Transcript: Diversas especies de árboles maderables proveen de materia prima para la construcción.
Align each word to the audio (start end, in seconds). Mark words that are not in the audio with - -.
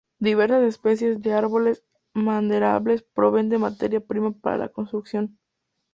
Diversas 0.17 0.63
especies 0.63 1.21
de 1.21 1.33
árboles 1.33 1.83
maderables 2.15 3.03
proveen 3.03 3.49
de 3.49 3.59
materia 3.59 3.99
prima 3.99 4.31
para 4.31 4.57
la 4.57 4.69
construcción. 4.69 5.37